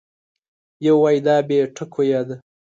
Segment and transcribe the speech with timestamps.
[0.85, 2.35] یو وای دا بې ټکو یا ده